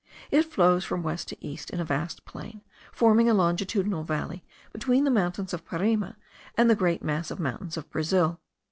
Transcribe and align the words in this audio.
It 0.31 0.51
flows 0.51 0.83
from 0.83 1.03
west 1.03 1.27
to 1.27 1.45
east 1.45 1.69
in 1.69 1.79
a 1.79 1.85
vast 1.85 2.25
plain, 2.25 2.63
forming 2.91 3.29
a 3.29 3.35
longitudinal 3.35 4.03
valley 4.03 4.43
between 4.73 5.03
the 5.03 5.11
mountains 5.11 5.53
of 5.53 5.63
Parima 5.63 6.15
and 6.57 6.67
the 6.71 6.75
great 6.75 7.03
mass 7.03 7.29
of 7.29 7.37
the 7.37 7.43
mountains 7.43 7.77
of 7.77 7.87
Brazil. 7.91 8.39